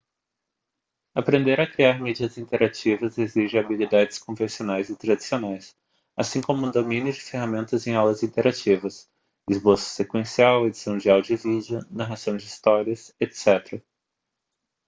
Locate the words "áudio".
11.07-11.35